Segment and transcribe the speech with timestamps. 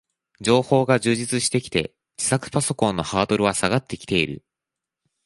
[0.41, 4.43] 情報が充実してきて、自作パソコンのハードルは下がってきている